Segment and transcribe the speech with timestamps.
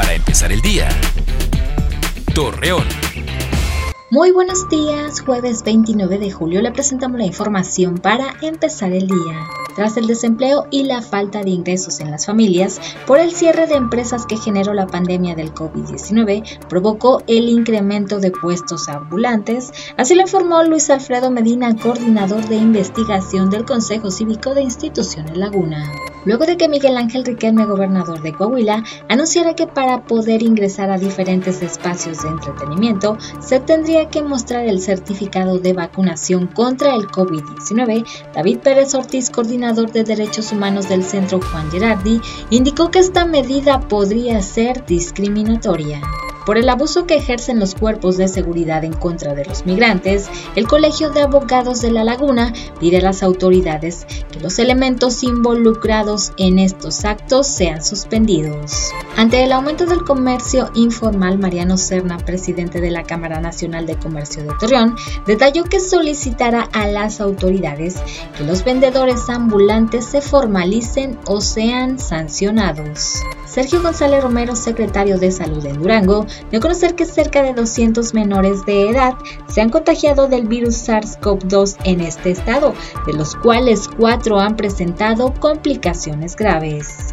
[0.00, 0.88] Para empezar el día.
[2.34, 2.86] Torreón.
[4.10, 9.46] Muy buenos días, jueves 29 de julio le presentamos la información para empezar el día.
[9.76, 13.74] Tras el desempleo y la falta de ingresos en las familias por el cierre de
[13.74, 20.22] empresas que generó la pandemia del COVID-19, provocó el incremento de puestos ambulantes, así lo
[20.22, 25.92] informó Luis Alfredo Medina, coordinador de investigación del Consejo Cívico de Instituciones Laguna
[26.24, 30.98] luego de que Miguel Ángel Riquelme, gobernador de Coahuila, anunciara que para poder ingresar a
[30.98, 38.04] diferentes espacios de entretenimiento se tendría que mostrar el certificado de vacunación contra el COVID-19,
[38.34, 43.80] David Pérez Ortiz, coordinador de Derechos Humanos del Centro Juan Gerardi, indicó que esta medida
[43.80, 46.00] podría ser discriminatoria.
[46.46, 50.66] Por el abuso que ejercen los cuerpos de seguridad en contra de los migrantes, el
[50.66, 56.58] Colegio de Abogados de La Laguna pide a las autoridades que los elementos involucrados en
[56.58, 58.90] estos actos sean suspendidos.
[59.20, 64.42] Ante el aumento del comercio informal, Mariano Serna, presidente de la Cámara Nacional de Comercio
[64.42, 64.96] de Torreón,
[65.26, 67.96] detalló que solicitará a las autoridades
[68.34, 73.16] que los vendedores ambulantes se formalicen o sean sancionados.
[73.44, 78.14] Sergio González Romero, secretario de Salud en Durango, dio a conocer que cerca de 200
[78.14, 79.16] menores de edad
[79.48, 82.72] se han contagiado del virus SARS-CoV-2 en este estado,
[83.06, 87.12] de los cuales cuatro han presentado complicaciones graves.